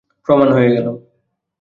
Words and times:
প্রমাণ 0.27 0.47
হয়ে 0.53 0.69
গেল। 0.75 0.87